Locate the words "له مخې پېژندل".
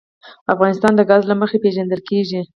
1.27-2.01